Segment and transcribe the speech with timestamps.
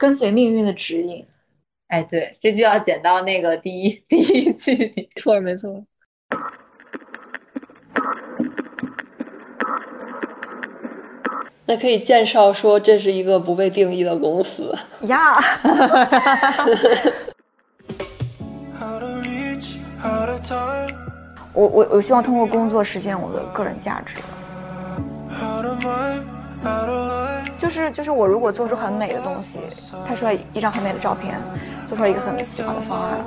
[0.00, 1.26] 跟随命运的指引。
[1.88, 5.06] 哎，对，这就要剪到那个第一 第一句里。
[5.16, 5.84] 错，没错。
[11.66, 15.38] 那可以介绍说，这是一个不被定义的公司呀。
[21.52, 24.16] 我我我希望通过工作实现我的个人价值。
[27.60, 29.58] 就是就是我如果做出很美的东西，
[30.06, 31.38] 拍出来一张很美的照片，
[31.86, 33.20] 做出来一个很喜欢的方案，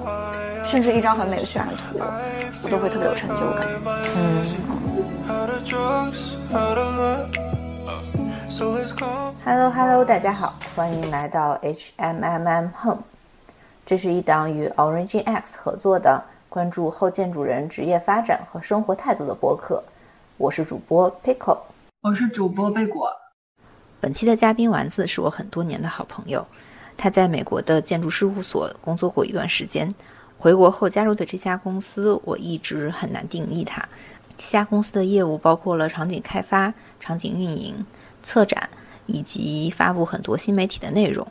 [0.66, 2.00] 甚至一张很美的渲染图，
[2.64, 3.68] 我都会特别有成就感。
[4.16, 4.44] 嗯。
[9.46, 13.04] Hello Hello，大家好，欢迎来到 HMMM Home。
[13.86, 19.84] 这是一档与 Origin X 合作的关注后建筑人职业发展和生活态度的播客。
[20.38, 21.60] 我是主播 Pickle，
[22.02, 23.10] 我是主播贝果。
[24.04, 26.46] 本期的嘉宾丸子是我很多年的好朋友，
[26.98, 29.96] 他在美国的建筑事务所工作过一段时间，
[30.38, 33.82] 回国后加入的这家公司，我一直很难定义它。
[34.36, 37.86] 这家公司的业务包括了场景开发、场景运营。
[38.22, 38.70] 策展
[39.06, 41.26] 以及发布很多新媒体的内容，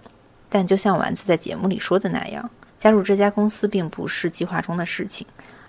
[0.48, 5.26] 但就像丸子在节目里说的那样，加入这家公司并不是计划中的事情，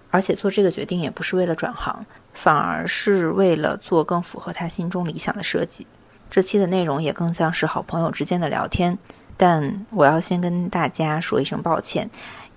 [0.10, 5.86] 而且做这个决定也不是为了转行，反而是为了做更符合他心中理想的设计。
[6.34, 8.98] 这期的内容也更像是好朋友之间的聊天，
[9.38, 12.10] 但我要先跟大家说一声抱歉，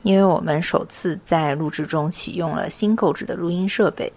[0.02, 4.10] 因为我们首次在录制中启用了新购置的录音设备，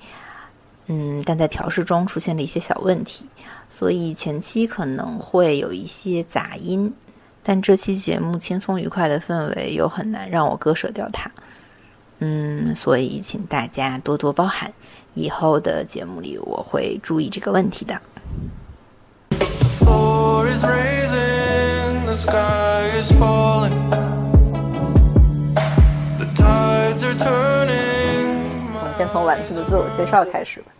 [0.85, 3.25] 嗯，但在调试中出现了一些小问题。
[3.69, 6.94] 所以前期可能会有一些杂音，
[7.44, 11.29] 但这期节目轻松愉快的氛围又很难让我割舍掉它。
[12.19, 14.71] 嗯，所以请大家多多包涵，
[15.16, 17.99] 以后的节目里我会注意这个问题的。
[20.39, 20.55] 我们
[28.95, 30.71] 先从丸子的自我介绍开始吧。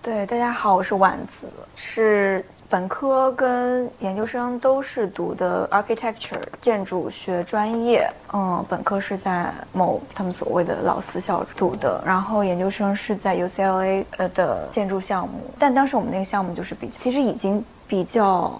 [0.00, 8.10] 对，大家好，我是丸子，是本科跟研究生都是读的 architecture 建筑学专业。
[8.32, 15.38] 嗯，本科是在某他们所谓的老私校读的，然后研究生是在 UCLA 呃的建筑项目。
[15.58, 18.52] 但当时我们那个项目就是比其实已经比较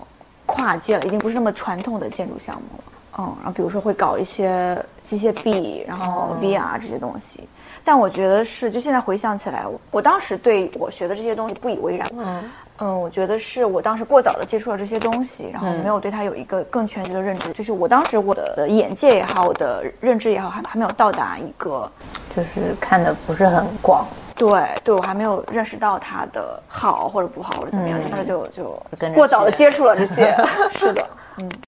[0.47, 2.85] 跨界了，已经不是那么传统的建筑项目了。
[3.19, 7.49] 嗯，然后比如说会搞一些机械臂，然后 VR 这些东西。
[7.85, 12.09] 但我觉得是，就现在回想起来，我当时对我学的这些东西不以为然。
[12.17, 12.51] 嗯
[12.81, 17.53] 嗯，我觉得是我当时过早的接触了这些东西，然后没有对它有一个更全局的认知。
[17.53, 21.91] 就是我当时我的眼界也好，我的认知也好，还还没有到达一个，
[22.37, 24.07] 就是看的不是很广。
[24.39, 28.83] 对对，我还没有认识到他的好或者不好或者怎么样，当时就就
[29.15, 30.35] 过早的接触了这些。
[30.71, 31.07] 是的，
[31.39, 31.51] 嗯。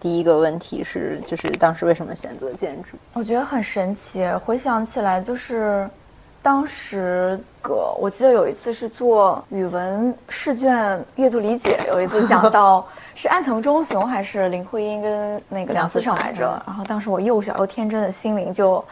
[0.00, 2.96] 第一个问题是，就是当时为什么选择建筑？
[3.12, 4.26] 我觉得很神奇。
[4.44, 5.88] 回想起来，就是
[6.42, 12.84] 当时个，我记得有一次是做语文试卷阅读理解，有一次讲到
[13.14, 16.60] 是安藤忠雄还是林徽因跟那个梁思成来着。
[16.66, 18.84] 然后当时我幼小又天真的心灵就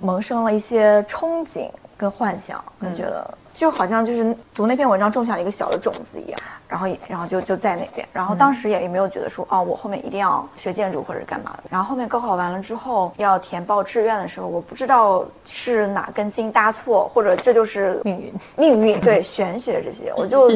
[0.00, 1.68] 萌生了一些憧憬
[1.98, 3.34] 跟幻想，我觉得。
[3.54, 11.64] 就好像就是读那篇文章种下了一个小的种子一样，然后然后就就在那边，然后当时也也没有觉得说哦，我后面一定要学建筑或者干嘛的。
[11.68, 20.48] 然后后面高考完了之后要填报志愿的时候，我不知道是哪根筋搭错，或者这就是命运， 命运对玄学这些，我就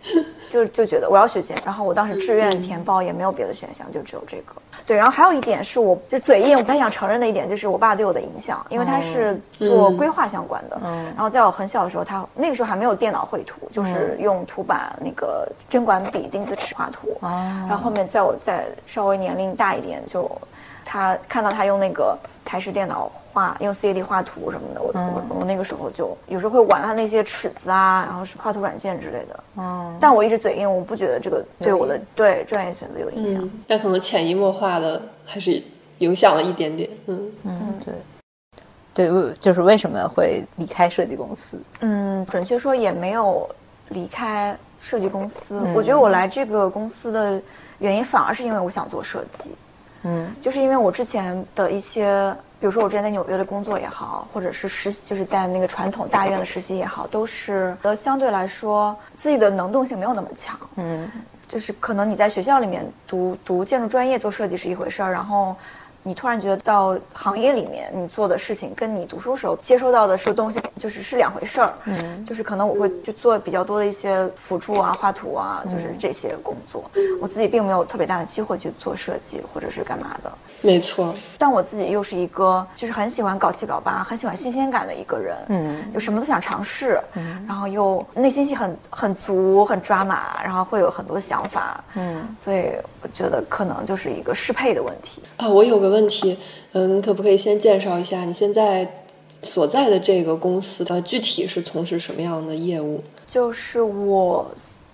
[0.48, 1.54] 就就觉得我要学建。
[1.62, 4.54] 然后我当时志愿填报也没有别的选项，就只有这个。
[4.84, 10.80] 对，然后还有一点是我就嘴硬，我不太想承认的一点，就是我爸对我的影响，因为他是做规划相关的。
[10.84, 11.04] 嗯。
[11.06, 17.16] 然后在我很小的时候，他那个时候还没有电脑绘图，就是用图板那个针管笔、钉子尺画图。
[17.20, 17.28] 哦。
[17.68, 20.30] 然后后面在我再稍微年龄大一点，就
[20.86, 22.16] 他看到他用那个。
[22.48, 29.44] 台式电脑画用 CAD 画图什么的，我我我那个时候就有时候会玩他那些尺子啊，然后是画图软件之类的。
[29.56, 33.50] 嗯，但我一直嘴硬，我不觉得这个对我的对专业选择有影响。
[33.66, 35.60] 但可能潜移默化的还是
[35.98, 36.88] 影响了一点点。
[37.06, 37.74] 嗯嗯，
[38.94, 41.60] 对对，就是为什么会离开设计公司？
[41.80, 43.50] 嗯，准确说也没有
[43.88, 45.60] 离开设计公司。
[45.74, 47.42] 我觉得我来这个公司的
[47.80, 49.50] 原因反而是因为我想做设计。
[50.06, 60.56] 嗯，就是因为我之前的一些，比如说我之前在纽约的工作也好，或者是实习，就是在那个传统大院的实习也好，都是呃相对来说自己的能动性没有那么强。
[60.76, 61.10] 嗯，
[61.48, 65.56] 就是可能你在学校里面读读建筑专业做设计是一回事儿，然后
[66.06, 71.74] 你突然觉得到行业里面，你做的事情跟你读书时候接收到的是东西，就是是两回事儿。
[71.86, 76.88] 嗯，就是可能我会去做比较多的一些辅助啊、画图啊，就是这些工作。
[77.20, 80.32] 我自己并没有特别大的机会去做设计或者是干嘛的。
[80.62, 85.36] 没错，但我自己又是一个就是很喜欢搞七搞八、很喜欢新鲜感的一个人。
[85.48, 91.84] 嗯，就什么都想尝试，嗯然后又内心戏很很足、很抓马，然后会有很多想法。
[91.94, 92.72] 嗯，所以
[93.02, 95.22] 我觉得可能就是一个适配的问题。
[95.36, 96.36] 啊，我有个问问题，
[96.72, 98.86] 嗯，你可不可以先介绍一下你现在
[99.42, 103.02] 所在的这个公司的具体是从事什么样的业务？
[103.26, 104.46] 就是我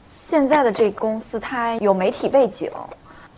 [0.04, 2.70] 现在的这个公司，它有媒体背景，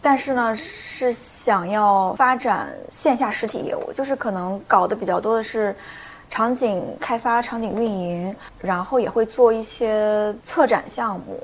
[0.03, 5.75] 但是呢是想要发展线下实体业务，就是可能搞的比较多的是
[6.29, 11.43] 场景开发、场景运营，然后也会做一些策展项目。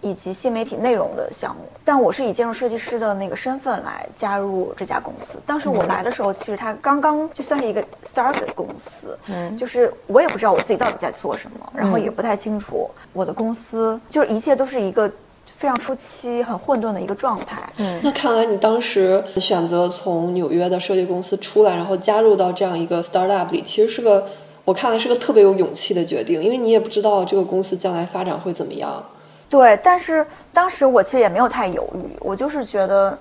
[0.00, 5.38] 以及新媒体内容的项目，但我是以建筑设计师的那个身份来加入这家公司。
[5.44, 15.10] 当时我来的时候，其实它刚刚就算是一个 start 的公司，嗯，就是我也不知道我自己到底在做什么，然后也不太清楚我的公司，就是一切都是一个
[15.56, 17.58] 非常初期、很混沌的一个状态。
[17.78, 24.28] 嗯，那看来你当时选择从纽约的设计公司出来，然后加入到这样一个 startup 里，其实是个
[24.64, 29.02] 我看来是个特别有勇气的决定，因为你也不知道这个公司将来发展会怎么样。
[29.50, 33.18] 对，但是当时我其实也没有太犹豫，我就是觉得，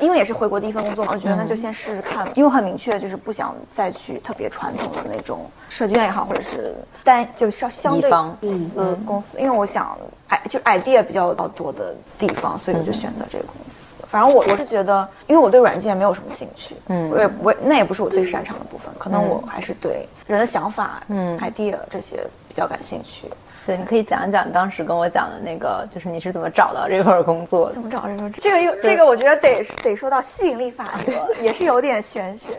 [0.00, 2.28] 因为也是回国第一份工作嘛，我觉得那就先试试看。
[2.34, 6.74] 因为很明确，就是不想再去特别传统的那种设计院也好，或者是
[7.04, 9.38] 单就是相对公司公司。
[9.38, 9.96] 因为我想，
[10.28, 13.94] 哎，就 idea 比较多的地方，所以我就选择这个公司。
[14.06, 22.16] 反正我我是觉得，因为我对软件没有什么兴趣，嗯，我也我那也不是我最擅长的部分，可能我还是对人的想法，嗯，idea 这些
[22.48, 23.26] 比较感兴趣。
[23.66, 27.70] 对，你可以讲一讲当时跟我讲的那个，就是你是怎么找到这份工作？
[27.72, 28.30] 怎么找这份？
[28.32, 31.12] 这个又这个，我觉得得得说到吸引力法则，
[31.42, 32.58] 也是有点玄学。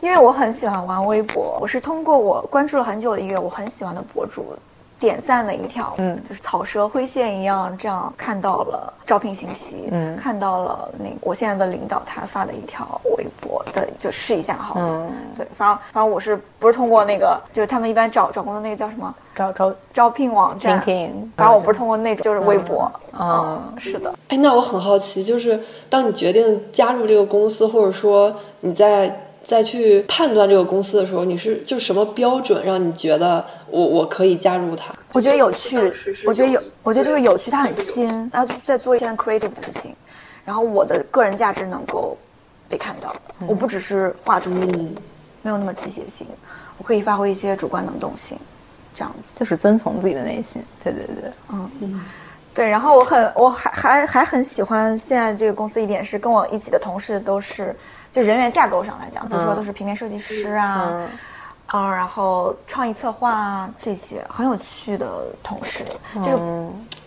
[0.00, 4.54] 因为我很喜欢玩微博，我是通过我关注了很久的一个我很喜欢的博主。
[5.02, 19.12] 点赞了一条，嗯，就是草蛇灰线一样，这样看到了招聘信息，嗯，看到了那我现在的领导他发的一条微博的，就试一下好了，嗯，对，反正反正我是不是通过那个，就是他们一般找找工作那个叫什么？
[19.34, 20.80] 招招招聘网站，
[21.36, 22.88] 反正我不是通过那种，就是微博，
[23.18, 25.60] 嗯，是的，哎，那我很好奇，就是
[25.90, 29.28] 当你决定加入这个公司，或者说你在。
[29.44, 34.94] 再去判断这个公司的时候，你是就什么标准让你觉得我我可以加入它？
[35.12, 35.76] 我觉得有趣，
[36.24, 39.94] 我觉得有，我觉得就是有趣，它很新，然后在做一件 creative 的事情，
[40.44, 42.16] 然后我的个人价值能够
[42.68, 43.14] 被看到，
[43.46, 44.50] 我不只是画图，
[45.42, 46.26] 没有那么机械性，
[46.78, 48.38] 我可以发挥一些主观能动性，
[48.94, 50.62] 这样子就是遵从自己的内心。
[50.82, 52.00] 对对对，嗯，
[52.54, 52.68] 对。
[52.68, 57.76] 然后我很我还还还很喜欢现在这个公司一点是跟我一起的同事都是。
[58.12, 61.08] 就人员架构上来讲，比如说都是平面设计师啊，
[61.66, 65.82] 啊，然后创意策划啊这些很有趣的同事，
[66.22, 66.38] 就是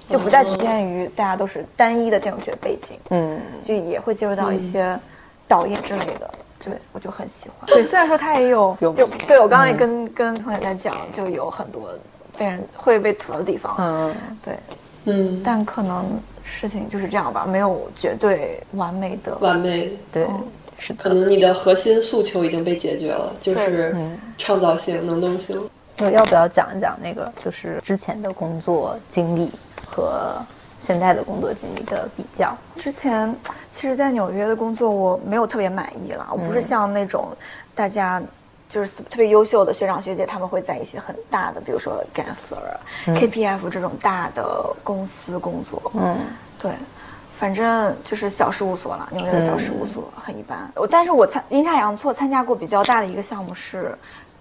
[0.10, 5.00] 就不再局限于大家都是单一的建筑学背景，嗯，就也会接触到一些
[5.48, 7.68] 导演之类的，对我就很喜欢。
[7.68, 11.90] 对，虽然说他也有就对我刚刚也跟跟同学在讲，就有很多
[12.36, 14.56] 被人会被吐槽的地方，嗯，对，
[15.06, 20.28] 嗯，但可能事情就是这样吧，没有绝对完美的完美，对。
[20.78, 23.96] 是可能你的核心诉求已经被解决了，就是
[24.38, 25.62] 创造性、能动性。
[25.96, 29.50] 对，要不要讲一讲那个，就是之前的工作经历
[29.88, 30.36] 和
[30.86, 32.54] 现在的工作经历的比较？
[32.76, 33.34] 之前
[33.70, 36.28] 其实，在纽约的工作我没有特别满意了。
[36.32, 37.30] 我不是像那种
[37.74, 38.22] 大家
[38.68, 45.82] 就是特别优秀的学长学姐，他们会在一些很大的，比如说 Gensler、KPF 这种大的公司工作。
[45.94, 46.18] 嗯，
[46.62, 46.72] 对。
[47.38, 50.72] 反正就是小事务所了，纽约的小事务所很一般。
[50.76, 53.94] 我但是我参阴差阳错参加过比较大的一个项目是，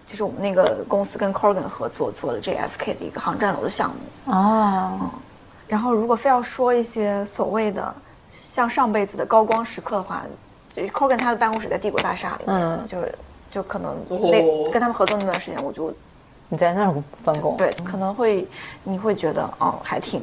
[0.07, 4.33] 就是我们那个公司跟 Corgan 合作做的 JFK 的一个航站楼的项目。
[4.33, 4.99] 哦。
[5.01, 5.11] 嗯。
[5.67, 7.93] 然后如果非要说一些所谓的
[8.31, 10.23] 像上辈子的高光时刻的话，
[10.71, 13.15] 就是 Corgan 他的办公室在帝国大厦里面，就是
[13.51, 15.93] 就可能那跟他们合作那段时间，我就
[16.49, 17.57] 你在那儿办公。
[17.57, 18.47] 对，可能会
[18.85, 20.23] 你会觉得哦还挺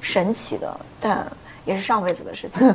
[0.00, 1.26] 神奇的，但。
[1.64, 2.74] 也是上辈子的事情，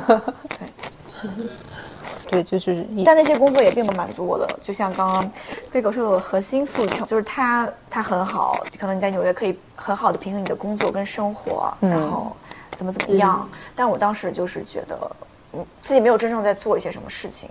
[2.30, 4.46] 对，对，就是，但那些工作也并不满足我的。
[4.62, 5.30] 就像刚刚
[5.70, 12.34] 飞狗说的，我核心诉求就是它它很好，可能你在纽约可以很好的平衡你的工作跟生活，然后
[12.76, 13.48] 怎么怎么样。
[13.74, 15.10] 但我当时就是觉得，
[15.54, 17.48] 嗯，自己没有真正在做一些什么事情。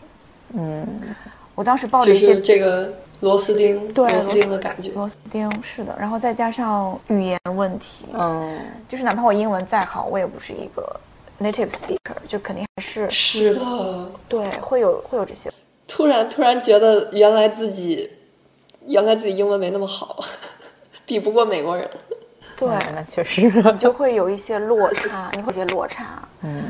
[0.53, 0.87] 嗯，
[1.55, 5.95] 我当时抱着一些这个螺丝钉，对螺丝钉的感觉，螺丝钉是的。
[5.99, 10.99] 然后再加上语言问题，嗯，就是哪怕我英文再好，我也不是一个。
[11.39, 13.61] Native speaker 就肯定还是是的，
[14.27, 15.51] 对，会有会有这些。
[15.87, 18.09] 突然突然觉得原来自己
[18.85, 20.23] 原来自己英文没那么好，
[21.05, 21.89] 比不过美国人。
[22.57, 26.27] 对，那确实你就会有一些落差，你会有一些落差。
[26.41, 26.63] 嗯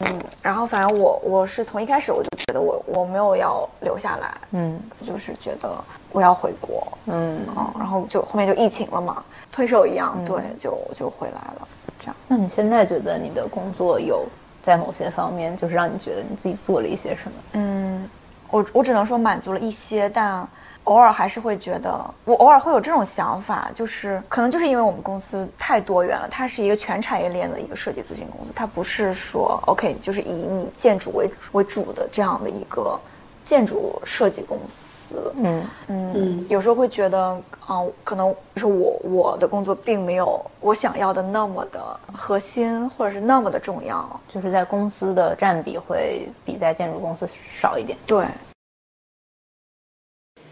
[0.00, 5.70] 嗯，然后反正我我是从一开始我就觉得我我没有要留下来，嗯就是觉得
[6.12, 7.38] 我要回国，嗯。
[7.56, 12.16] 嗯，然后就后面就疫情了嘛，推手一样，对，就就回来了，这样。
[12.26, 14.24] 那你现在觉得你的工作有
[14.62, 17.32] 在某些方面，就是让你觉得你自己做了一些什么？
[17.52, 18.08] 嗯，
[18.50, 20.46] 我我只能说满足了一些，但
[20.84, 32.98] 偶尔还是会觉得，我偶尔会有这种想法，就是可能就是因为我们公司太多元了，它是一个全产业链的一个设计咨询公司，它不是说 OK 就是以你建筑为为主的这样的一个
[33.44, 34.90] 建筑设计公司。
[35.34, 44.20] 嗯嗯嗯有时候会觉得，啊、可能就是我我的工作并没有我想要的那么的核心，或者是那么的重要。
[44.28, 47.98] 就是在公司的占比会比在建筑公司少一点。
[48.06, 48.24] 对，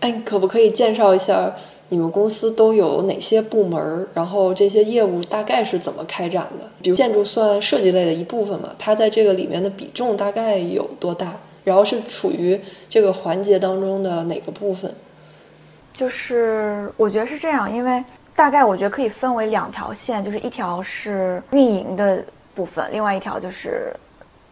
[0.01, 1.55] 哎，可不可以介绍一下
[1.89, 4.07] 你们公司都有哪些部门？
[4.15, 6.69] 然后这些业务大概是怎么开展的？
[6.83, 11.35] 比如建筑算设计类的一部分嘛，它在这个里面的比重大概有多大？
[11.65, 14.91] 然后是处于这个环节当中的哪个部分？
[15.93, 18.03] 就是我觉得是这样，因为
[18.35, 22.23] 大概我觉得可以分为两条线，就是一条是运营的
[22.55, 23.93] 部分，另外一条就是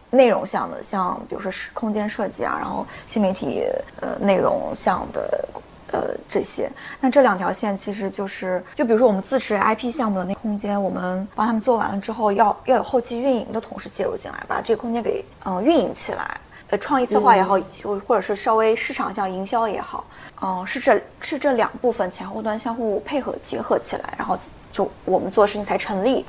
[0.09, 3.65] 内容项的，像比如说是空间设计啊，然后新媒体
[4.01, 5.49] 呃内容项的
[5.91, 6.69] 呃这些。
[6.99, 16.37] 那这两条线其实就是，就比如说我们自持 IP 项目的那空间，我们帮他们做完了之后，要要有后期运营的同事介入进来，把这个空间给嗯、呃运营起来。
[16.69, 20.05] 呃，创意策划也好，就或者是稍微市场向营销也好，
[20.41, 24.37] 嗯、是这是这两部分前后端相互配合结合起来，然后
[24.69, 26.25] 就我们做事情才成立。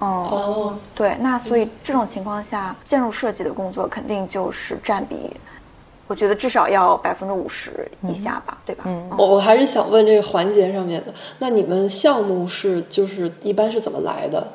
[0.00, 5.34] 嗯，哦，对，那所以这种情况下，建筑设计的工作肯定就是占比，
[6.06, 8.84] 我觉得至少要百分之五十以下吧，对吧？
[8.86, 9.10] 嗯。
[9.18, 14.46] 我我还是想问这个环节上面的，那你们项目是就是一般是怎么来的？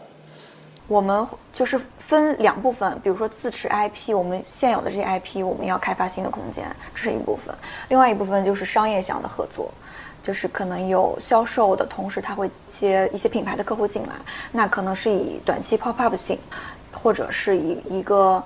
[0.87, 7.55] 我们就是分两部分，比如说自持 IP，我们现有的这些 IP，我们要开发新的空间，这是一部分；
[7.87, 9.71] 另外一部分就是商业项的合作，
[10.23, 14.13] 就是可能有销售的同时，他会接一些品牌的客户进来，
[14.51, 16.39] 那可能是以短期 pop up 性，
[16.91, 18.41] 或者是以一个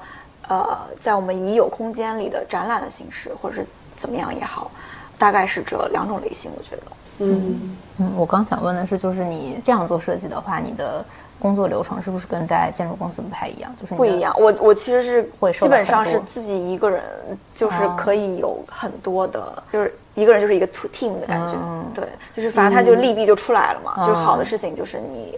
[0.49, 4.71] 呃在我们已有空间里的展览的形式，或者是怎么样也好，
[5.19, 6.81] 大概是这两种类型，我觉得。
[7.19, 11.03] 嗯，嗯，我刚想问的是，就是你这样做设计的话，你的
[11.39, 13.71] 工作流程是不是跟在建筑公司不太一样？
[13.75, 17.03] 就是不一样，我我其实是会基本上是自己一个人，
[17.55, 25.37] 就是哦可以有很多的，就是一个人就是一个 team 的感觉，嗯对，就是反正他就利弊就出来了嘛，嗯就是好的事情就是你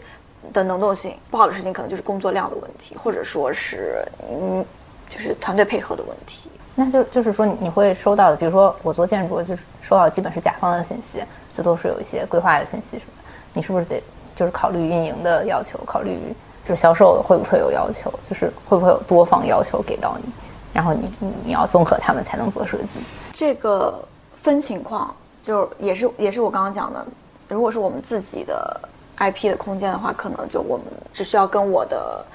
[0.53, 4.65] 的能动性，不好的事情可能就是工作量的问题，或者说是嗯，
[5.09, 6.49] 就是团队配合的问题。
[6.75, 11.21] 那就就是说，你你会收到的，比如说我做建筑，就是收到基本是甲方的信息，
[11.51, 13.29] 最多是有一些规划的信息什么的。
[13.51, 14.01] 你是不是得
[14.33, 16.17] 就是考虑运营的要求，考虑
[16.65, 20.31] 就是销售会不会有要求，就是会不会有多方要求给到你，
[20.71, 22.87] 然后你你你要综合他们才能做设计。
[23.33, 24.01] 这个
[24.41, 27.05] 分情况，就也是也是我刚刚讲的，
[27.47, 28.79] 如果是我们自己的
[29.17, 32.25] IP 的空间的话，可能就我们只需要跟我的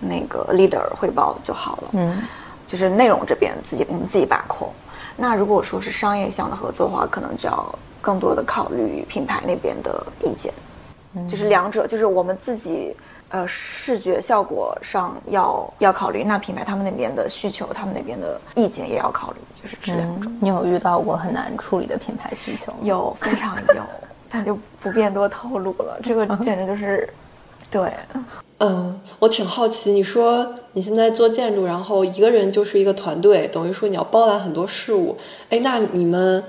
[0.00, 1.88] 那个 leader 汇报就好了。
[1.92, 2.22] 嗯，
[2.66, 4.68] 就是内容这边自己我们自己把控。
[5.16, 10.52] 那如果说是商业项的合作的话，可能就要更多的考虑品牌那边的意见，
[11.14, 12.94] 嗯就是两者，就是我们自己
[13.30, 20.34] 呃视觉效果上要要考虑，那品牌他们那边的需求，他们那边的意见也要考虑，就是这两种。
[20.40, 22.78] 你有遇到过很难处理的品牌需求吗？
[22.82, 23.82] 有非常有，
[24.30, 25.98] 但就不便多透露了。
[26.02, 27.08] 这个简直就是，
[27.70, 27.92] 对，
[28.60, 35.16] 嗯，我挺好奇，你说你现在做建筑，然后一个人就是一个团队，等于说你要包揽很多事务。
[35.50, 36.42] 哎，那你们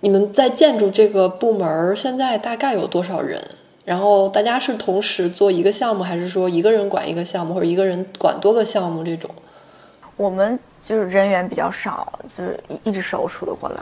[0.00, 3.42] 你们在建筑这个部门现在大概有多少人？
[3.88, 9.34] 然后大家是同时做一个项目，还是说一个人管一个项目，或者一个人管多个项目这种？
[10.18, 13.76] 我们就是人员比较少，就是一一只手数得过来。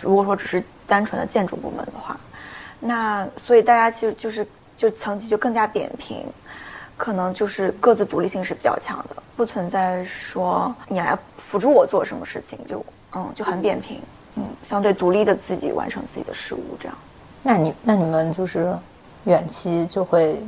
[0.00, 2.16] 如果说只是单纯的建筑部门的话，
[2.78, 4.46] 那所以大家其实就是
[4.76, 6.24] 就层级就更加扁平，
[6.96, 14.00] 可能就是各自独立性是比较强的，不存在说你来辅助我做什么事情，就嗯就很扁平，
[14.36, 16.96] 嗯，相对独立的自己完成自己的事务这样。
[17.42, 18.72] 那你那你们就是
[19.24, 20.40] 远期就会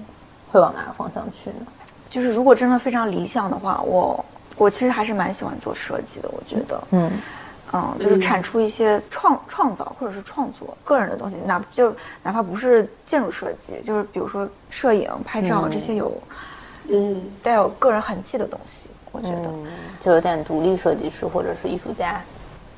[0.51, 1.67] 会往哪个方向去呢？
[2.09, 4.25] 就是如果真的非常理想的话，我
[4.57, 7.11] 我其实还是蛮喜欢做设计的，我觉得，嗯
[7.73, 16.13] 嗯，就是产出一些创创造或者是创作个人的东西，哪就哪怕不是建筑设计，就是比如说摄影、拍照、这些有
[16.89, 19.51] 嗯带有个人痕迹的东西，我觉得，
[20.03, 22.21] 就有点独立设计师或者是艺术家。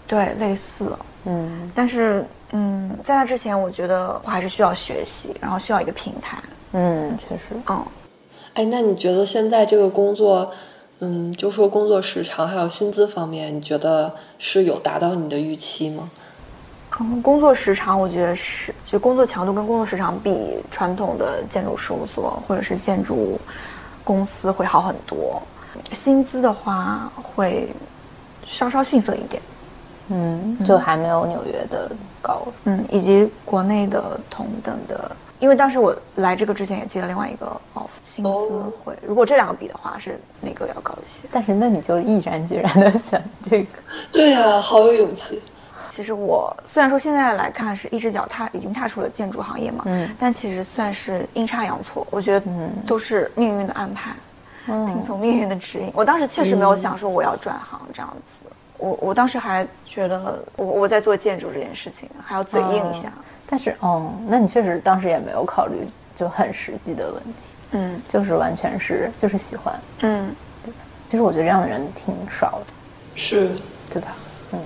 [0.06, 0.92] 对，类似。
[1.24, 2.22] 嗯但是，
[2.52, 6.38] 嗯，在那之前，我觉得我还是需要学习，然后需要一个平台。
[6.72, 7.44] 嗯，确实。
[7.68, 7.84] 嗯，
[8.54, 10.50] 哎，那你觉得现在这个工作，
[11.00, 16.10] 嗯，就说工作时长还有薪资方面，你觉得是有达到你的预期吗？
[17.00, 23.40] 嗯，工作时长我觉得是，就工作强度跟工作时长比传统的建筑事务所或者是建筑
[24.04, 25.42] 公司会好很多。
[25.92, 27.72] 薪资的话会
[28.46, 29.40] 稍稍逊色一点，
[30.12, 31.90] 嗯，就还没有纽约的
[32.20, 32.46] 高。
[32.64, 41.20] 嗯，以及国内的同等的，因为当时我来这个之前也接了另外一个 offer，薪资哦会，如果这两个比的话，是哪个要高一些？
[41.32, 43.68] 但是那你就毅然决然的选这个。
[44.12, 45.40] 对呀、好有勇气。
[45.88, 52.46] 其实我虽然说现在来看是一只脚踏已经踏出了建筑行业嘛，嗯但其实算是阴差阳错，我觉得
[52.86, 54.10] 都是命运的安排，
[54.68, 55.90] 嗯听从命运的指引。
[55.92, 58.40] 我当时确实没有想说我要转行这样子，
[58.82, 63.12] 我我当时还觉得我我在做建筑这件事情，还要嘴硬一下。
[63.46, 65.86] 但是哦，那你确实当时也没有考虑
[66.16, 67.30] 就很实际的问题，
[67.72, 69.72] 嗯就是完全是就是喜欢。
[70.00, 70.34] 嗯，
[70.64, 70.72] 对
[71.08, 72.72] 其实我觉得这样的人挺少的，
[73.14, 73.50] 是，
[73.90, 74.16] 对吧？
[74.52, 74.60] 嗯，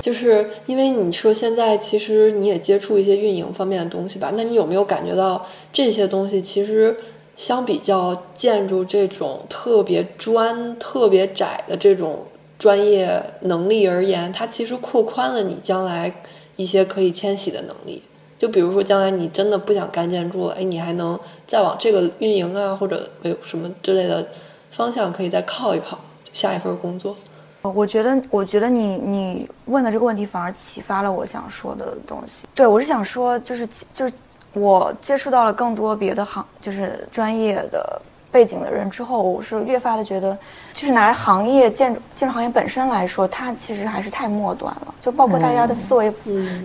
[0.00, 4.32] 就是因为你说现在其实你也接触一些运营方面的东西吧？
[4.34, 6.96] 那你有没有感觉到这些东西其实
[7.36, 12.26] 相比较建筑这种特别专、特别窄的这种
[12.58, 16.22] 专业能力而言，它其实扩宽了你将来
[16.56, 18.02] 一些可以迁徙的能力。
[18.38, 24.28] 就比如说，将来你真的不想干建筑了，哎，你还能再往这个运营啊，或者有什么之类的
[24.70, 25.98] 方向可以再靠一靠，
[26.32, 27.16] 下一份工作。
[27.62, 32.46] 我觉得，我觉得你你问的这个问题反而启发了我想说的东西。
[32.54, 34.14] 对我是想说，就是就是
[34.52, 38.00] 我接触到了更多别的行，就是专业的
[38.32, 40.36] 背景的人之后，我是越发的觉得，
[40.72, 44.94] 就是拿行业建筑建筑行业本身来说，它其实还是太末端了。
[45.02, 46.12] 就包括大家的思维、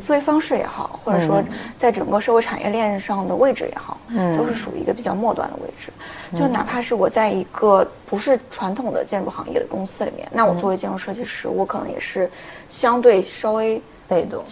[0.01, 1.41] 思维方式也好，或者说
[1.77, 3.97] 在整个社会产业链上的位置也好，
[4.37, 5.91] 都是属于一个比较末端的位置。
[6.37, 12.29] 就哪怕是我在一个不是传统的建筑行业的公司里面，那我作为建筑设计师，我可能也是
[12.69, 14.43] 相对稍微被动。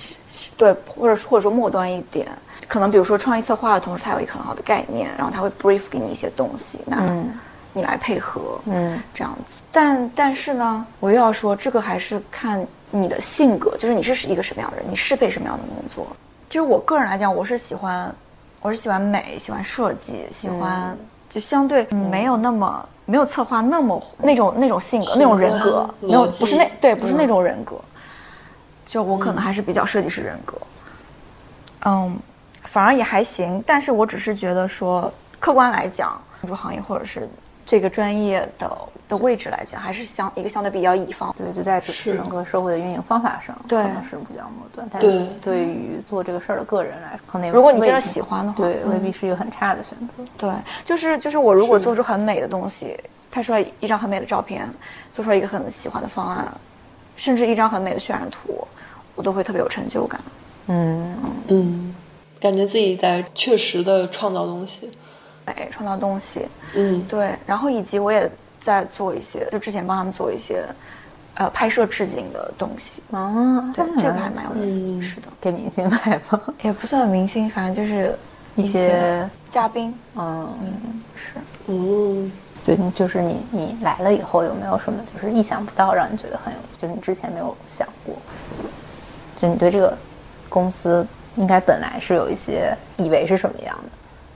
[0.57, 2.27] 对，或者或者说末端一点。
[2.67, 7.01] 可能比如说创意策划的同时，他有一个很好的概念，然后他会 brief 给你一些东西，那
[7.73, 9.61] 你来配合，嗯，这样子。
[9.71, 16.07] 但但是呢，我又要说，这个还是看你的性格，就是你是一个什么样的人，你适配什么样的工作。
[16.49, 18.13] 就是我个人来讲，我是喜欢，
[18.61, 20.95] 我是喜欢美，喜欢设计，喜欢、
[21.29, 27.75] 就相对没有那么没有策划那么那种那种性格那种人格，没有不是那对不是嗯那种人格。
[28.85, 30.55] 就我可能还是比较设计师人格，
[31.85, 32.15] 嗯，
[32.73, 33.63] 反而也还行。
[33.67, 37.29] 但是我只是觉得说，客观来讲，建筑行业或者是
[37.67, 41.33] 这个专业的的位置来讲，还是相一个相对比较乙方。
[41.37, 44.87] 对，就在整个社会的运营方法上，可能是比较末端。
[44.91, 50.23] 但对对于做这个事儿的个人来说，可能也如果你真的喜欢的话未必是一个很差的选择。
[50.35, 50.51] 对，
[50.83, 52.99] 就是就是我如果做出很美的东西，
[53.31, 54.67] 拍出来一张很美的照片，
[55.13, 56.47] 做出来一个很喜欢的方案，
[57.15, 58.67] 甚至一张很美的渲染图，
[59.15, 60.19] 我都会特别有成就感。
[60.67, 61.15] 嗯，
[61.47, 61.95] 嗯，
[62.43, 64.91] 感觉自己在确实的创造东西。
[65.45, 66.41] 哎创造东西，
[66.73, 70.63] 嗯，对，然后以及我也在做一些，就之前帮他们做一些，
[71.33, 73.01] 呃，拍摄置景的东西。
[73.11, 76.41] 啊，对，这个嗯还蛮有意思是的，给明星拍吗？
[76.61, 78.17] 也不算明星，反正就是
[78.55, 79.93] 一些嘉宾。
[80.15, 80.49] 嗯，
[81.17, 81.33] 是，
[81.67, 82.31] 嗯，
[82.65, 88.15] 对，就是你你来了以后有没有什么就是意想不到，让你觉得很有，就是你之前没有想过，
[89.35, 89.97] 就你对这个
[90.47, 93.89] 公司应该本来是有一些以为是什么样的，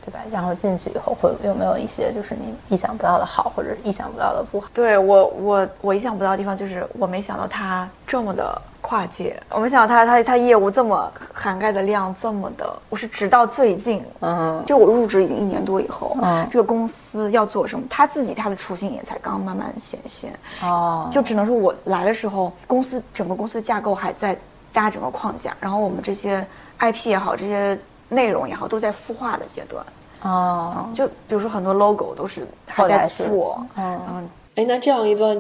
[0.06, 0.20] 对吧？
[0.32, 4.68] 然后进去以后会有没有一些就是你意想不到的好，或者意想不到的不好？
[4.74, 14.64] 对我我我意想不到的地方就是我没想到他这么的跨界，我没想到他他他业务这么涵盖的量这么的，我是直到最近，嗯。
[14.66, 16.48] 就我入职已经一年多以后，嗯。
[16.50, 20.32] 这个公司要做什么，他自己他的雏形也才刚慢慢显现，
[20.62, 24.38] 哦，就只能说我来的时候，公司整个公司的架构还在
[24.72, 26.46] 搭整个框架，然后我们这些
[26.80, 27.78] IP 也好，这些
[28.10, 29.86] 内容也好，都在孵化的阶段。
[30.24, 34.28] 哦，就比如说很多 logo 都是还在做，嗯。
[34.56, 35.40] 哎，那这样一段，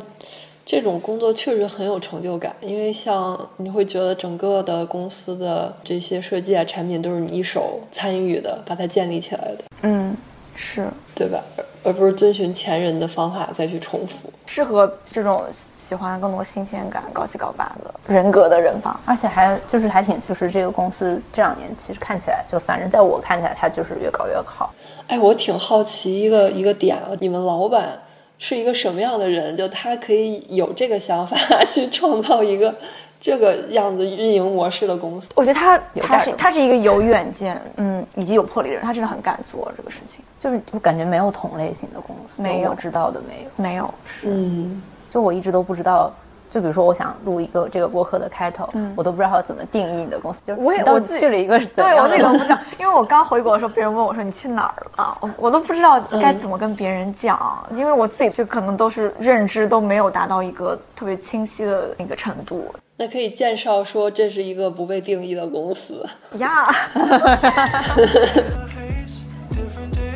[0.63, 10.15] 这种工作确实很有成就感，因为像你会觉得整个的公司的这些设计啊、产品都是你一手参与的，把它建立起来的，嗯，
[10.59, 11.39] 是对吧？
[11.83, 14.29] 而不是遵循前人的方法再去重复。
[14.47, 18.99] 适合这种喜欢更多新鲜感、搞七搞八的人格的人吧。
[19.05, 24.73] 而且还就是还挺，就是这个公司这两年其实看起来，就反正在我看起来，它就是越搞越好。
[25.07, 28.01] 哎，我挺好奇一个一个点啊，你们老板
[28.39, 29.55] 是一个什么样的人？
[29.55, 31.37] 就他可以有这个想法
[31.69, 32.75] 去创造一个
[33.19, 35.27] 这个样子运营模式的公司。
[35.35, 40.23] 我觉得他他是他是一个有远见，嗯，以及有魄力的人，他真的很敢做这个事情。
[40.39, 42.69] 就是我感觉没有同类型的公司，没有。
[42.69, 43.49] 我知道的没有。
[43.55, 46.13] 没有是，嗯，就我一直都不知道，
[46.51, 50.39] 就比如说我想录一个这个播客的开头，我都不知道要怎么定义你的公司。
[50.45, 62.67] 就是我也我自己去了一个是怎对我自己都不知道， 因为我刚回国的时候，别人问我说你去哪儿了，我我都不知道该嗯怎么跟别人讲，因为我自己就可能都是认知都没有达到一个特别清晰的那个程度
[62.99, 66.03] 那可以介绍说这是一个不被定义的公司。
[66.39, 66.67] 呀。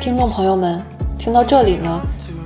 [0.00, 0.82] 听众朋友们，
[1.16, 2.00] 听到这里呢，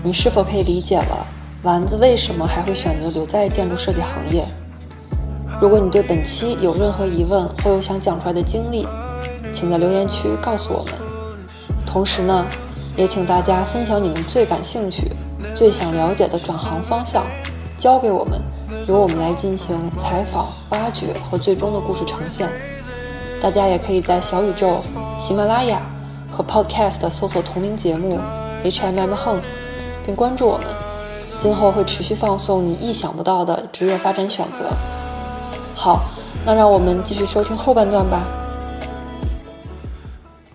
[0.05, 1.27] 你是否可以理解了
[1.63, 4.45] 丸子为什么还会选择留在建筑设计行业？
[5.59, 8.87] 如果你对本期有任何疑问或有想讲出来的经历，
[9.51, 10.93] 请在留言区告诉我们。
[11.87, 12.45] 同时呢，
[12.95, 15.11] 也请大家分享你们最感兴趣、
[15.55, 17.25] 最想了解的转行方向，
[17.79, 18.39] 交给我们，
[18.87, 22.49] 由我们来进行采访、挖掘和最终的故事呈现。
[23.43, 24.83] 大家也可以在小宇宙、
[25.19, 25.81] 喜马拉雅
[26.31, 28.19] 和 Podcast 搜索同名节目
[28.65, 29.43] HMM Home，
[30.05, 30.67] 并关注我们。
[31.39, 34.71] 今后会持续放送你意想不到的职业发展选择。
[35.75, 36.05] 好，
[36.45, 38.23] 那让我们继续收听后半段吧。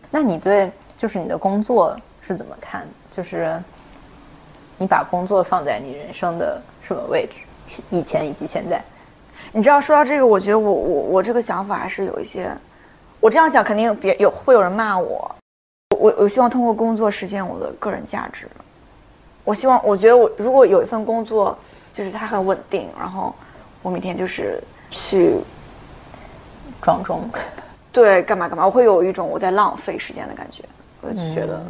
[0.09, 2.85] 那你对就是你的工作是怎么看？
[3.11, 3.61] 就是
[4.77, 7.35] 你把工作放在你人生的什么位置？
[7.89, 8.81] 以前以及现在？
[9.51, 12.49] 你知道，说到这个，我觉得我我我这个想法还是有一些，
[13.19, 15.35] 我这样想肯定别有会有人骂我。
[15.99, 18.47] 我我希望通过工作实现我的个人价值。
[19.43, 21.57] 我希望，我觉得我如果有一份工作，
[21.91, 23.35] 就是它很稳定，然后
[23.81, 25.33] 我每天就是去
[26.81, 27.29] 撞钟，
[27.91, 30.63] 对干嘛干嘛，我会有一种我在浪费时间的感觉。
[31.01, 31.65] 我就觉得，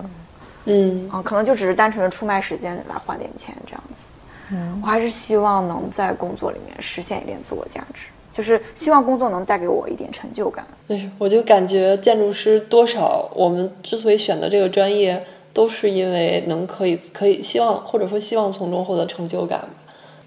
[0.65, 4.10] 嗯嗯，可能就只是单纯的出卖时间来换点钱这样子。
[4.51, 10.65] 嗯，我还是希望能在工作里面实现一点自我价值，就是希望工作能带给我一点成就感。
[10.87, 19.67] 但是我就感觉建筑师多少，我们之所以选择这个专业，都是因为能可以可以希望或者说希望从中获得成就感吧，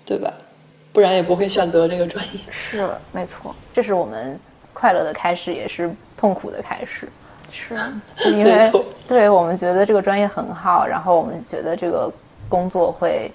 [0.04, 0.32] 对吧？
[0.92, 2.40] 不然也不会选择这个专业。
[2.50, 4.38] 是，没错，这是我们
[4.72, 7.08] 快乐的开始，也是痛苦的开始。
[7.50, 7.74] 是，
[8.26, 12.10] 因为 没错对我们觉得这个专业很好，然后我们觉得这个
[12.48, 13.30] 工作会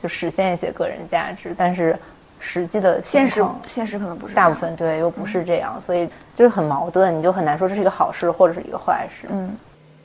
[0.00, 1.96] 就实现一些个人价值，但是
[2.38, 9.28] 实际的现实现实可能不是大部分对又不是这样，所以就是很矛盾，你就很难说这是一个好事或者是一个坏事。
[9.30, 9.54] 嗯，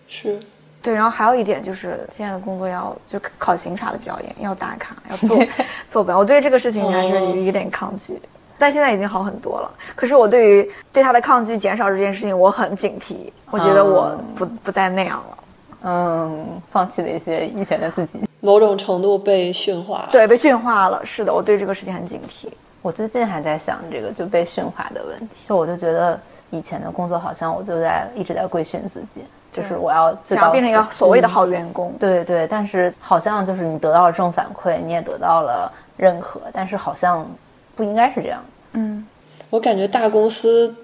[0.10, 0.38] 是，
[0.82, 0.94] 对。
[0.94, 5.40] 然后还有一点就是，现在的工作要就考勤查的比较严，要打卡，要做
[5.88, 6.18] 做表。
[6.18, 8.20] 我对这个事情还是有有点抗拒。
[8.58, 9.70] 但现在已经好很多了。
[9.96, 13.32] 可是我对于对他的抗拒减少这件事情，我很警惕。
[13.52, 15.38] 我觉得我不不再那样了。
[15.84, 18.22] 嗯，放弃了一些以前的自己。
[18.46, 21.04] 某种程度被驯化。，对，被驯化了。
[21.04, 22.48] 是的，我对这个事情很警惕。
[22.82, 26.20] 我最近还在想这个就被驯化的问题，就我就觉得
[26.52, 31.92] 以前的工作好像我就在一直在规训自己，就是我要想要变成一个所谓的好员工。
[32.00, 37.28] 对对，但是好像就是你得到了正反馈，你也得到了认可，但是好像
[37.76, 38.40] 不应该是这样。
[38.74, 39.04] 嗯，
[39.50, 40.76] 我感觉大公司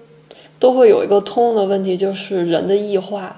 [0.58, 3.36] 都会有一个通用的问题，就是人的异化，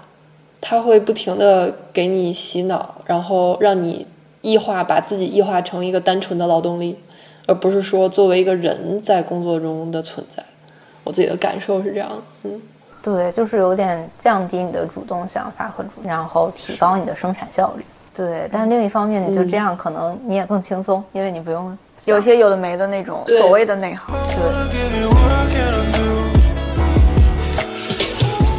[0.62, 4.06] 他会不停的给你洗脑，然后让你
[4.44, 6.98] 异化，把自己异化成一个单纯的劳动力，
[7.46, 10.44] 而不是说作为一个人在工作中的存在。
[11.02, 12.10] 我自己的感受是这样，
[12.42, 12.60] 嗯，
[13.02, 17.84] 对，就是有点降低你的主动想法和主，然后提高你的生产效率。
[18.14, 24.14] 对，但另一方面，你就这样，可能你也更轻松，因为你不用有些有的没的那种所谓的内行。
[24.14, 24.40] Do.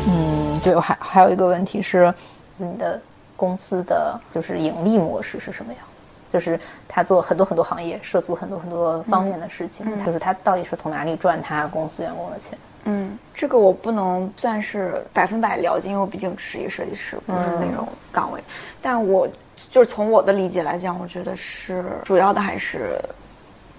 [0.07, 2.11] 嗯，对，我还还有一个问题是，
[2.57, 2.99] 你的
[3.35, 5.81] 公司的就是盈利模式是什么样？
[6.27, 12.57] 就是他做很多很多行业，涉足很多很多方面的事情，就是他到底是从哪里赚他公司员工的钱？
[12.85, 18.43] 嗯，这个我不能算是百分百了解，因为我毕竟只是一个设计师，不是那种岗位。
[18.81, 19.27] 但我
[19.69, 22.99] 就是从我的理解来讲，我觉得是主要的还是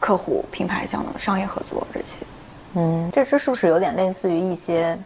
[0.00, 2.24] 客户、品牌项的商业合作这些。
[2.74, 4.98] 嗯，这这是不是有点类似于一些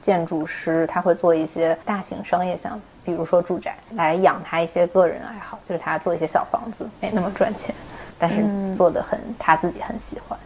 [0.00, 7.74] 建筑师，他会做一些大型商业项目，比如说住宅，来养他一些个人爱好，就是他做一些小房子，没那么赚钱，
[8.18, 10.38] 但是做的很、他自己很喜欢。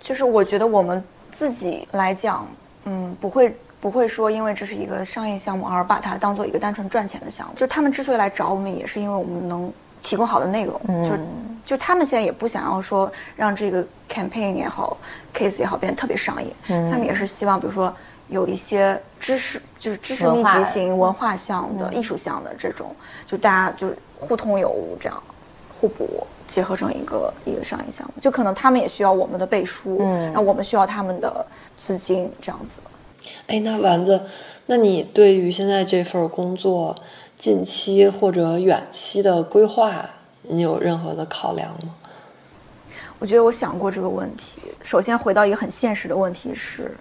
[0.00, 2.46] 就是我觉得我们自己来讲，
[2.84, 3.50] 嗯，不会
[3.80, 7.52] 不不会说因为这是一个商业项目而把它当做一个单纯赚钱的项目。
[7.54, 10.80] 就他们之所以来找我们，也是因为我们能提供好的内容。
[11.08, 11.16] 就
[11.64, 14.96] 就他们现在也不想要说让这个 campaign 也好
[15.32, 16.52] ，case 也好变得特别商业。
[16.66, 17.94] 他们也是希望，比如说
[18.28, 22.94] 有一些知识，就是知识密集型、文化向的、艺术向的这种，
[23.26, 25.22] 就大家就是互通有无这样。
[25.78, 31.44] 互补结合成一个一个商业项目，就可能他们也需要我们的背书，嗯，然后我们需要他们的
[31.76, 32.80] 资金，这样子。
[33.46, 34.18] 哎，那丸子，
[34.64, 36.96] 那你对于现在这份工作
[37.36, 40.08] 近期或者远期的规划，
[40.44, 41.94] 你有任何的考量吗？
[43.18, 44.62] 我觉得我想过这个问题。
[44.82, 46.96] 首先回到一个很现实的问题是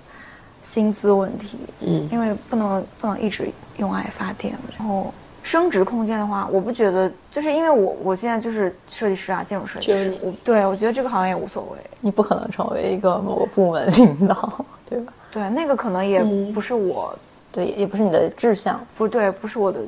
[0.66, 3.48] 薪资问题，嗯因为不能不能一直
[3.78, 11.78] 用爱发电，然后升值空间的话，我不觉得，就是因为我我现在就是设计师啊，建筑设计师我对我觉得这个行业也无所谓。
[12.02, 15.14] 你不可能成为一个某个部门领导， 对吧？
[15.32, 17.18] 对，那个可能也嗯不是我，
[17.52, 18.84] 对，也不是你的志向。
[18.98, 19.80] 不对，不是我的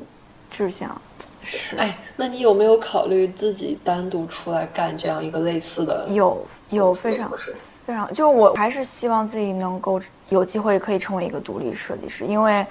[0.51, 0.89] 志向。
[1.43, 6.05] 是，哎，那你有没有考虑自己单独出来干这样一个类似的？
[6.09, 7.31] 有有非常
[7.88, 12.67] 非常，就我还是希望自己能够有机会可以成为一个独立设计师，因为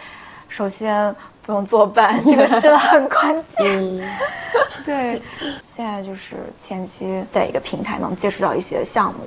[0.47, 3.65] 首先不用坐班，这个是真的很关键。
[3.67, 4.07] 嗯
[4.85, 5.23] 对，
[5.63, 9.21] 现在就是前期在一个平台能接触到一些项目，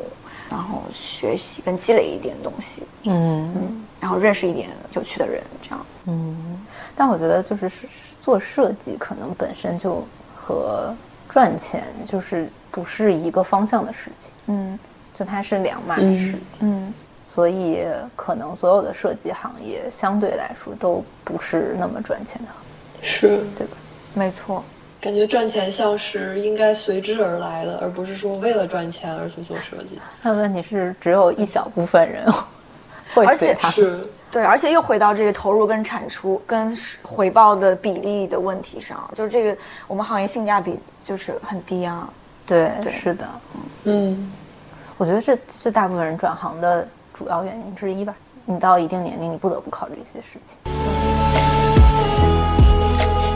[0.48, 5.86] 然后学习跟积累一点东西，嗯嗯，然后认识一点有趣的人，这样。
[6.06, 6.64] 嗯，
[6.96, 7.88] 但我觉得就是是
[8.22, 10.96] 做设计，可能本身就和
[11.28, 14.78] 赚钱就是不是一个方向的事情，嗯
[15.20, 16.02] 就它是两码事。
[16.02, 16.94] 嗯嗯，
[17.26, 17.84] 所以
[18.16, 22.48] 可能所有的设计行业相对来说都不是那么赚钱的，
[23.02, 23.76] 是，对吧？
[24.14, 24.64] 没错。
[25.02, 30.00] 感觉赚钱像是应该随之而来的，而不是说为了赚钱而去做设计。
[30.22, 32.26] 那问题是，只有一小部分人
[33.14, 33.58] 会而且。
[33.72, 42.10] 是，对，而且又回到这个投入跟产出跟回报的比例的问题上，就是这个我们行业性价比就是很低啊。
[42.46, 43.28] 对，对是的，
[43.84, 44.32] 嗯，
[45.00, 48.14] 我觉得这是大部分人转行的主要原因之一吧。
[48.44, 50.58] 你到一定年龄，你不得不考虑一些事情。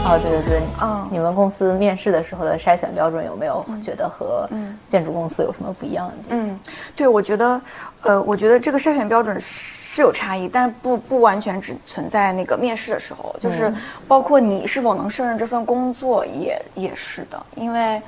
[0.04, 4.46] 哦，对对对，嗯你们公司面试的时候的筛选标准有没有觉得和
[4.90, 6.38] 建筑公司有什么不一样的地方？
[6.38, 6.60] 嗯，
[6.94, 7.58] 对，我觉得，
[8.02, 13.72] 呃，我觉得这个筛选标准是有差异，但不不完全只存在那个面试的时候，就是
[14.06, 18.02] 包括你是否能胜任这份工作也也是的，因为，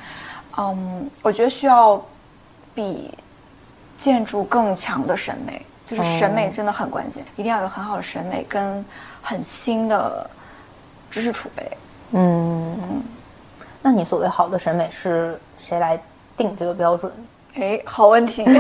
[0.59, 1.99] 嗯，我觉得需要
[2.75, 3.11] 比
[3.99, 8.85] 建筑更强的审美，就是审美真的很关键，一定要有很好的审美跟
[9.23, 10.29] 很新的
[11.11, 11.79] 知识储备。
[12.13, 13.03] 嗯，
[13.83, 16.01] 那你所谓好的审美是谁来
[16.37, 17.11] 定这个标准？
[17.55, 18.45] 哎，好问题。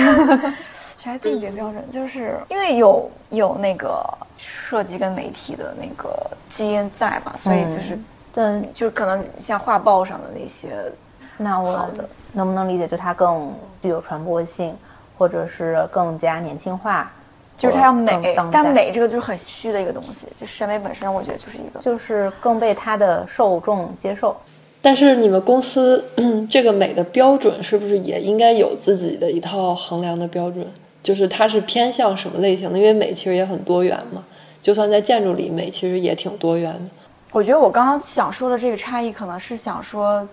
[0.99, 1.91] 谁来定这个标准？
[1.91, 4.03] 就是因为有有那个
[4.39, 7.97] 设计跟媒体的那个基因在吧，所以就是、
[8.33, 10.91] 但就是可能像画报上的那些，
[11.37, 11.89] 那我
[12.33, 14.77] 能不能理解，就它更具有传播性，
[15.17, 17.11] 或者是更加年轻化，
[17.57, 21.81] 就是它要美但美这个就是很虚的一个东西，就审美本身，我觉得就是一个。
[21.81, 24.37] 就是更被它的受众接受。
[24.83, 26.05] 但是你们公司
[26.49, 30.67] 这个美的标准是不是也应该有自己的一套衡量的标准？
[31.03, 32.79] 就是它是偏向什么类型的？
[32.79, 34.25] 因为美其实也很多元嘛，
[34.61, 36.91] 就算在建筑里，美其实也挺多元的。
[37.33, 40.27] 我觉得我刚刚想说的这个差异，可能是想说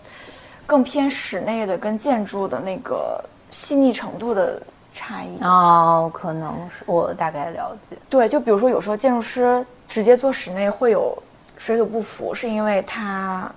[0.66, 4.62] 更偏室内的跟建筑的那个细腻程度的
[4.94, 5.38] 差异。
[5.44, 7.98] 哦，可能是我大概了解。
[8.10, 11.18] 对，就比如说有时候建筑师直接做室内会有
[11.58, 13.52] 水土不服，是因为它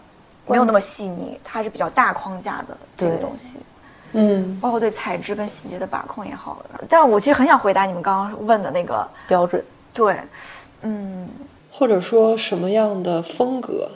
[0.46, 3.54] 没有那么细腻，它是比较大框架的这个东西，
[4.12, 6.64] 嗯，包括对材质跟细节的把控也好。
[6.88, 10.16] 但是我其实很想回答你们刚刚问的那个，标准，对，
[10.82, 11.28] 嗯，
[11.70, 13.88] 或者说什么样的风格？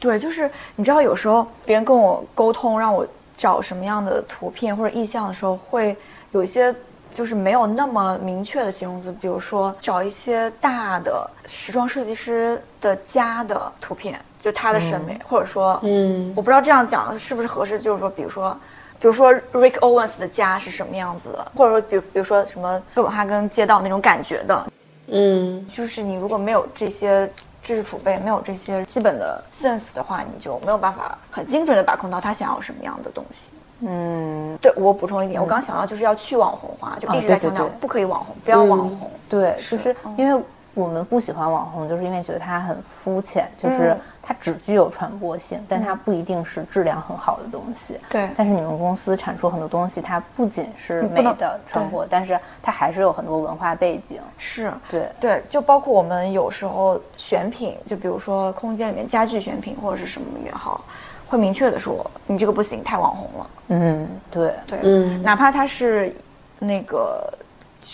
[0.00, 5.96] 对，就是你知道，有时候别人跟我沟通，让我找什么样的图片或者意象的时候，会
[6.32, 6.74] 有一些
[7.14, 18.56] 就是没有那么明确的形容词，比如说找一些大的时装设计师的家的图片，就他的审美，或者说，嗯我不知道这样讲是不是合适，就是说，比如说。
[19.00, 24.66] 比如说 Rick Owens 的家是什么样子的，或者说，比如比如说什么哥本哈根街道那种感觉的，
[25.08, 27.28] 嗯就是你如果没有这些
[27.64, 33.50] 知识储备，没有这些基本的 sense 的话，你就没有办法很精准的把控到他想要什么样的东西。
[33.80, 39.10] 嗯，对我补充一点，我刚刚想到就是要去网红化，就一直在强调不可以网红，不要网红。
[39.28, 40.42] 对，就是因为
[40.74, 47.98] 我们不喜欢网红，就是因为觉得它很肤浅，就是嗯它只具有传播性，但它不一定是质量很好的东西。
[48.08, 54.20] 对但是你们公司产出很多东西，它不仅是美的传播，但是它还是有很多文化背景。
[54.38, 60.84] 是，对对，就包括我们有时候选品，就比如说空间里面家具选品或者是什么也好，
[61.32, 63.50] 会明确的说你这个不行，太网红了。
[63.68, 65.22] 嗯，对，对，嗯。
[65.22, 66.14] 哪怕它是
[66.58, 67.26] 那个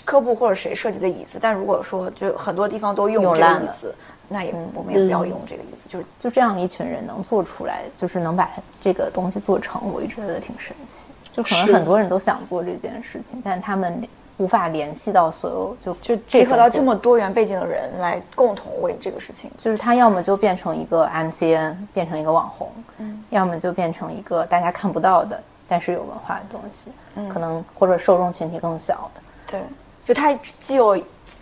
[0.05, 3.95] 科布或者谁设计的椅子，但如果说就很多地方都用这用烂了个椅子，
[4.27, 11.09] 那也我们也不要用这个椅子，就是就这样一群人能做出来，就是能把这个东西做成，我一直觉得挺神奇。
[11.31, 14.03] 就可能很多人都想做这件事情，但他们
[14.39, 19.51] 无法联系到所有，就就这种集合到这么多元背景的人来共同为这个事情。
[19.59, 29.21] 就是他要么就变成一个 MCN，变成一个网红，嗯，要么就变成一个大家看不到的，但是有文化的东西，嗯，可能或者受众群体更小的，
[29.51, 29.61] 对，
[30.05, 30.97] 就它既有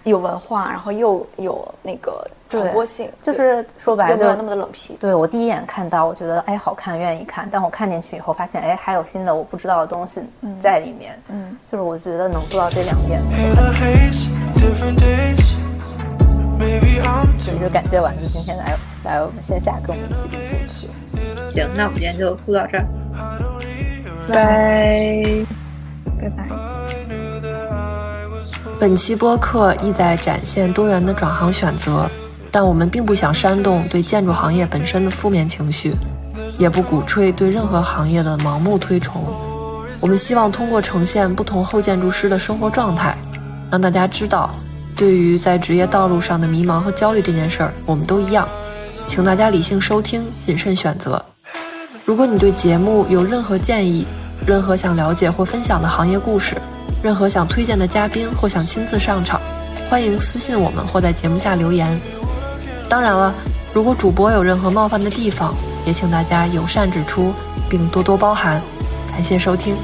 [0.05, 4.96] 有文化，然后又有那个传播性，就是说白了就没有那么的冷僻。
[5.01, 7.49] 对我第一眼看到，我觉得哎好看，愿意看。
[7.51, 10.20] 但我看进去以后，发现哎还有新的我不知道的东西
[10.61, 11.18] 在里面。
[11.29, 13.20] 嗯，就是我觉得能做到这两点
[17.38, 21.51] 所以就感谢丸子今天来来我们线下跟我们一起录播客。
[21.53, 22.85] 行，那我们今天就录到这儿。
[24.29, 25.46] 拜
[26.18, 26.75] 拜拜。
[28.78, 32.08] 本期播客意在展现多元的转行选择，
[32.50, 35.94] 但我们并不想煽动对建筑行业本身的负面情绪，
[36.58, 39.24] 也不鼓吹对任何行业的盲目推崇。
[39.98, 43.16] 我们希望通过呈现不同后建筑师的生活状态，
[43.70, 44.54] 让大家知道，
[44.94, 48.46] 对于在职业道路上的迷茫和焦虑这件事儿，我们都一样。
[49.06, 51.24] 请大家理性收听，谨慎选择。
[52.04, 54.06] 如果你对节目有任何建议，
[54.46, 56.56] 任何想了解或分享的行业故事，
[57.02, 59.40] 任何想推荐的嘉宾或想亲自上场，
[59.88, 62.00] 欢迎私信我们或在节目下留言。
[62.88, 63.35] 当然了，
[63.72, 65.54] 如果主播有任何冒犯的地方，
[65.85, 67.32] 也请大家友善指出，
[67.68, 68.61] 并多多包涵。
[69.12, 69.76] 感谢收听。